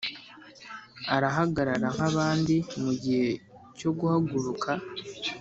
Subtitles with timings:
[1.15, 3.29] arahagarara nkabandi mugihe
[3.79, 4.71] cyo guhaguruka